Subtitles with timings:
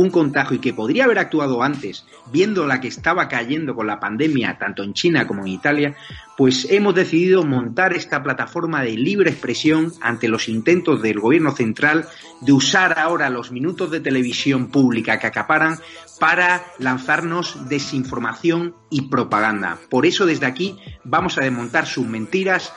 [0.00, 4.00] un contagio y que podría haber actuado antes, viendo la que estaba cayendo con la
[4.00, 5.96] pandemia tanto en China como en Italia,
[6.38, 12.06] pues hemos decidido montar esta plataforma de libre expresión ante los intentos del gobierno central
[12.40, 15.78] de usar ahora los minutos de televisión pública que acaparan
[16.18, 19.78] para lanzarnos desinformación y propaganda.
[19.90, 22.72] Por eso desde aquí vamos a desmontar sus mentiras,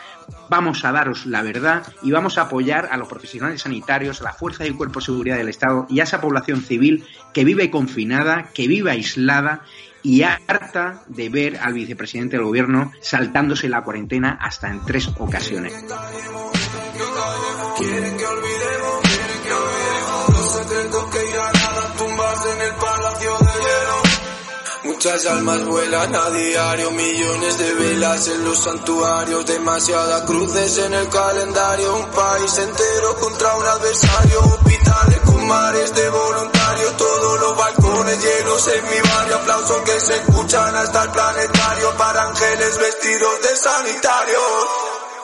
[0.50, 4.34] vamos a daros la verdad y vamos a apoyar a los profesionales sanitarios, a la
[4.34, 8.50] fuerza y cuerpo de seguridad del Estado y a esa población civil que vive confinada,
[8.54, 9.64] que vive aislada
[10.04, 15.74] y harta de ver al vicepresidente del gobierno saltándose la cuarentena hasta en tres ocasiones.
[24.84, 31.08] Muchas almas vuelan a diario, millones de velas en los santuarios, demasiadas cruces en el
[31.10, 38.68] calendario, un país entero contra un adversario, hospitales mares de voluntarios, todos los balcones llenos
[38.68, 44.42] en mi barrio, aplausos que se escuchan hasta el planetario para ángeles vestidos de sanitarios.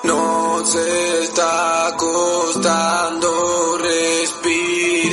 [0.03, 5.09] No se está costando respirar.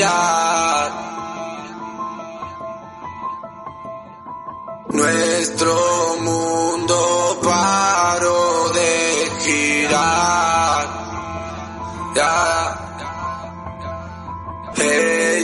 [4.88, 10.46] Nuestro mundo paró de girar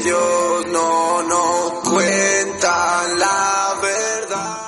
[0.05, 4.63] ellos no nos cuentan la verdad.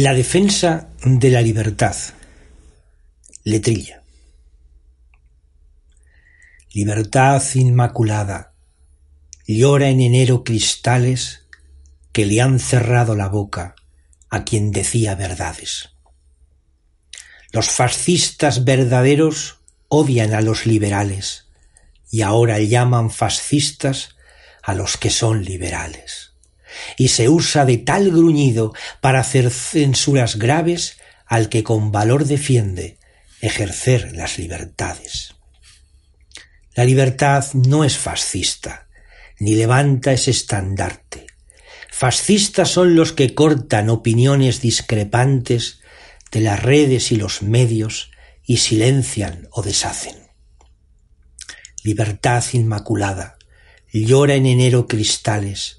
[0.00, 1.96] La defensa de la libertad.
[3.42, 4.04] Letrilla.
[6.72, 8.52] Libertad inmaculada.
[9.44, 11.48] Llora en enero cristales
[12.12, 13.74] que le han cerrado la boca
[14.30, 15.88] a quien decía verdades.
[17.50, 19.58] Los fascistas verdaderos
[19.88, 21.48] odian a los liberales
[22.08, 24.10] y ahora llaman fascistas
[24.62, 26.27] a los que son liberales
[26.96, 32.98] y se usa de tal gruñido para hacer censuras graves al que con valor defiende
[33.40, 35.34] ejercer las libertades.
[36.74, 38.88] La libertad no es fascista,
[39.38, 41.26] ni levanta ese estandarte.
[41.90, 45.80] Fascistas son los que cortan opiniones discrepantes
[46.30, 48.10] de las redes y los medios
[48.44, 50.28] y silencian o deshacen.
[51.82, 53.38] Libertad inmaculada,
[53.92, 55.77] llora en enero cristales,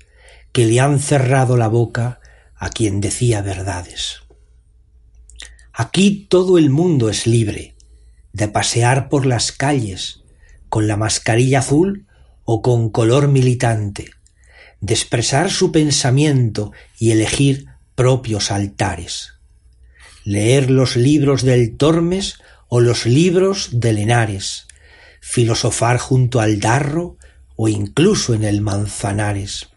[0.52, 2.20] que le han cerrado la boca
[2.56, 4.22] a quien decía verdades.
[5.74, 7.76] Aquí todo el mundo es libre
[8.34, 10.24] de pasear por las calles
[10.68, 12.06] con la mascarilla azul
[12.44, 14.12] o con color militante,
[14.82, 19.34] de expresar su pensamiento y elegir propios altares,
[20.24, 24.68] leer los libros del Tormes o los libros de Lenares,
[25.22, 27.18] filosofar junto al Darro
[27.56, 29.69] o incluso en el Manzanares.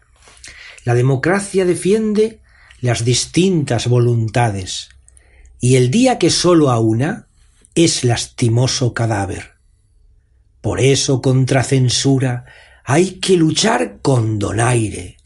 [0.83, 2.41] La democracia defiende
[2.81, 4.89] las distintas voluntades,
[5.59, 7.27] y el día que sólo a una
[7.75, 9.53] es lastimoso cadáver.
[10.59, 12.45] Por eso contra censura
[12.83, 15.17] hay que luchar con donaire,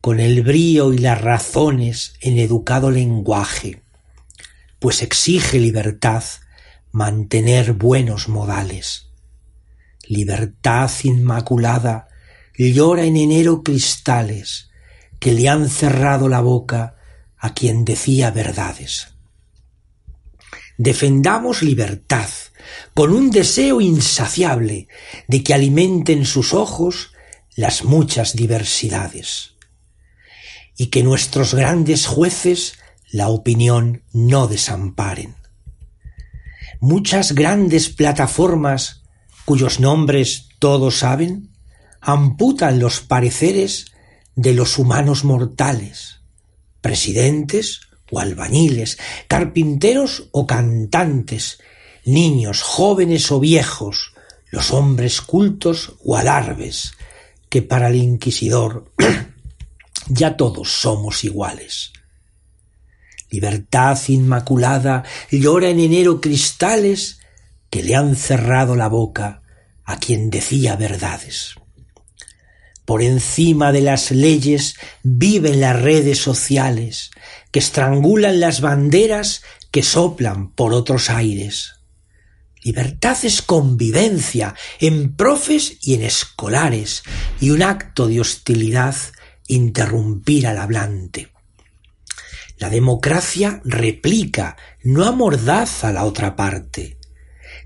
[0.00, 3.82] con el brío y las razones en educado lenguaje,
[4.78, 6.24] pues exige libertad
[6.90, 9.10] mantener buenos modales.
[10.06, 12.08] Libertad inmaculada
[12.56, 14.67] llora en enero cristales,
[15.18, 16.96] que le han cerrado la boca
[17.38, 19.14] a quien decía verdades.
[20.76, 22.28] Defendamos libertad,
[22.94, 24.88] con un deseo insaciable
[25.26, 27.12] de que alimenten sus ojos
[27.56, 29.54] las muchas diversidades,
[30.76, 32.78] y que nuestros grandes jueces
[33.10, 35.34] la opinión no desamparen.
[36.80, 39.02] Muchas grandes plataformas,
[39.44, 41.50] cuyos nombres todos saben,
[42.00, 43.86] amputan los pareceres
[44.38, 46.20] de los humanos mortales,
[46.80, 48.96] presidentes o albañiles,
[49.26, 51.58] carpinteros o cantantes,
[52.04, 54.12] niños, jóvenes o viejos,
[54.50, 56.92] los hombres cultos o alarbes,
[57.48, 58.92] que para el inquisidor
[60.06, 61.92] ya todos somos iguales.
[63.30, 65.02] Libertad inmaculada
[65.32, 67.18] llora en enero cristales
[67.70, 69.42] que le han cerrado la boca
[69.84, 71.56] a quien decía verdades.
[72.88, 77.10] Por encima de las leyes viven las redes sociales,
[77.50, 81.74] que estrangulan las banderas que soplan por otros aires.
[82.62, 87.02] Libertad es convivencia en profes y en escolares,
[87.42, 88.96] y un acto de hostilidad
[89.48, 91.30] interrumpir al hablante.
[92.56, 96.96] La democracia replica, no amordaza la otra parte.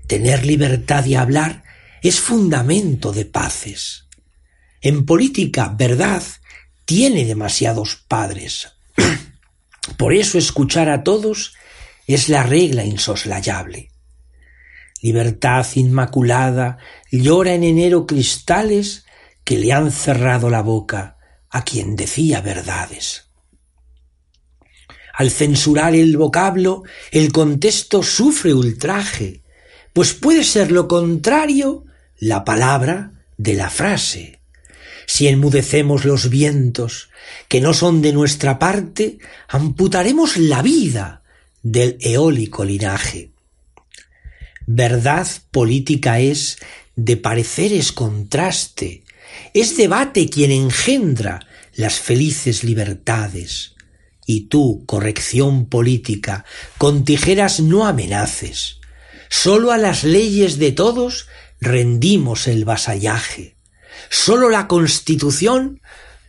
[0.05, 1.63] Tener libertad de hablar
[2.01, 4.02] es fundamento de paces.
[4.85, 6.21] En política, verdad
[6.83, 8.73] tiene demasiados padres.
[9.97, 11.55] Por eso escuchar a todos
[12.05, 13.91] es la regla insoslayable.
[15.01, 19.05] Libertad inmaculada llora en enero cristales
[19.45, 21.17] que le han cerrado la boca
[21.49, 23.29] a quien decía verdades.
[25.13, 29.43] Al censurar el vocablo, el contexto sufre ultraje,
[29.93, 31.85] pues puede ser lo contrario
[32.17, 34.42] la palabra de la frase
[35.13, 37.11] si enmudecemos los vientos
[37.47, 41.21] que no son de nuestra parte, amputaremos la vida
[41.61, 43.29] del eólico linaje.
[44.65, 46.57] Verdad política es
[46.95, 49.03] de pareceres contraste,
[49.53, 53.75] es debate quien engendra las felices libertades.
[54.25, 56.43] Y tú, corrección política,
[56.79, 58.79] con tijeras no amenaces.
[59.29, 61.27] Sólo a las leyes de todos
[61.61, 63.53] rendimos el vasallaje.
[64.09, 65.81] Sólo la Constitución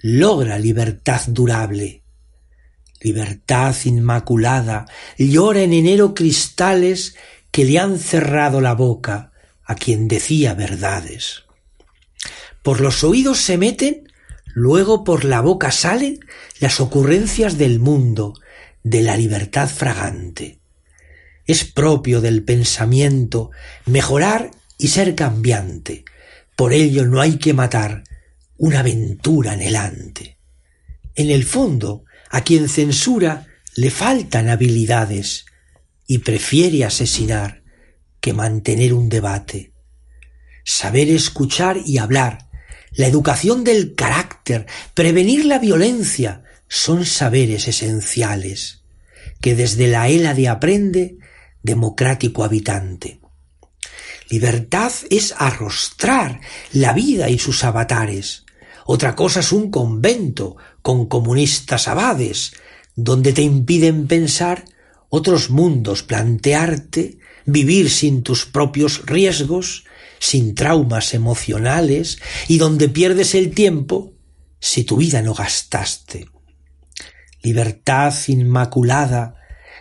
[0.02, 2.02] logra libertad durable.
[3.00, 4.87] Libertad inmaculada
[5.18, 7.16] llora en enero cristales
[7.50, 9.33] que le han cerrado la boca
[9.64, 11.44] a quien decía verdades.
[12.62, 14.11] Por los oídos se meten,
[14.47, 16.21] luego por la boca salen
[16.61, 18.35] las ocurrencias del mundo,
[18.83, 20.59] de la libertad fragante.
[21.47, 23.50] Es propio del pensamiento
[23.87, 26.04] mejorar y ser cambiante,
[26.56, 28.04] por ello no hay que matar
[28.56, 30.38] una aventura anhelante.
[31.14, 33.46] En el fondo, a quien censura
[33.76, 35.46] le faltan habilidades
[36.06, 37.62] y prefiere asesinar
[38.20, 39.73] que mantener un debate.
[40.64, 42.49] Saber escuchar y hablar,
[42.92, 48.82] la educación del carácter, prevenir la violencia, son saberes esenciales
[49.40, 51.18] que desde la de aprende
[51.62, 53.20] democrático habitante.
[54.28, 56.40] Libertad es arrostrar
[56.73, 58.45] la vida y sus avatares.
[58.87, 62.52] Otra cosa es un convento con comunistas abades,
[62.97, 64.64] donde te impiden pensar
[65.09, 69.85] otros mundos, plantearte, vivir sin tus propios riesgos,
[70.19, 74.12] sin traumas emocionales, y donde pierdes el tiempo
[74.61, 76.28] si tu vida no gastaste.
[77.43, 79.37] Libertad inmaculada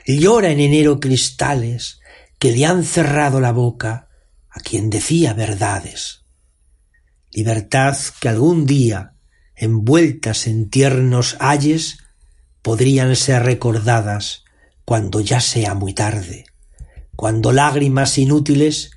[0.05, 2.01] llora en enero cristales
[2.37, 4.09] que le han cerrado la boca
[4.53, 6.21] a quien decía verdades.
[7.31, 9.15] Libertad que algún día,
[9.55, 11.97] envueltas en tiernos ayes,
[12.61, 14.43] podrían ser recordadas
[14.85, 16.45] cuando ya sea muy tarde,
[17.15, 18.91] cuando lágrimas inútiles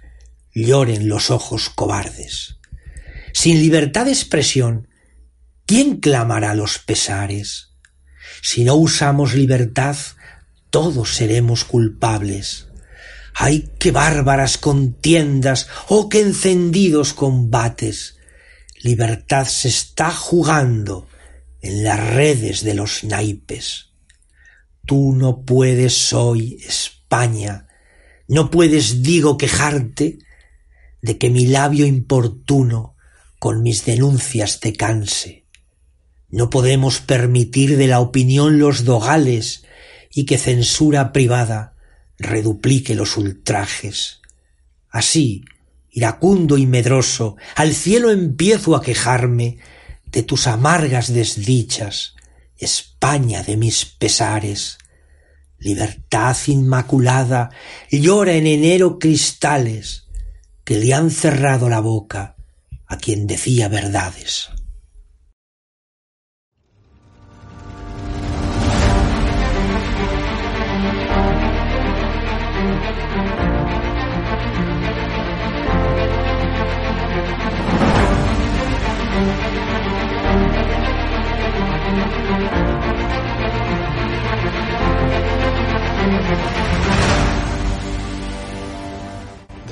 [0.55, 2.57] lloren los ojos cobardes.
[3.33, 4.89] Sin libertad de expresión,
[5.65, 7.73] ¿quién clamará los pesares?
[8.43, 9.97] Si no usamos libertad,
[10.71, 12.66] todos seremos culpables.
[13.39, 15.69] ¡Ay, qué bárbaras contiendas!
[15.89, 18.17] ¡Oh, qué encendidos combates!
[18.81, 21.07] Libertad se está jugando
[21.61, 23.91] en las redes de los naipes.
[24.87, 27.69] Tú no puedes hoy, España,
[28.27, 30.19] no puedes, digo, quejarte
[31.03, 32.97] de que mi labio importuno
[33.39, 35.45] con mis denuncias te canse.
[36.31, 39.65] No podemos permitir de la opinión los dogales
[40.11, 41.76] y que censura privada
[42.19, 44.21] reduplique los ultrajes.
[44.91, 45.45] Así,
[45.91, 49.59] iracundo y medroso, al cielo empiezo a quejarme
[50.07, 52.15] de tus amargas desdichas,
[52.59, 54.79] España de mis pesares.
[55.59, 57.51] Libertad inmaculada
[57.91, 60.07] llora en enero cristales
[60.65, 62.37] que le han cerrado la boca
[62.87, 64.51] a quien decía verdades.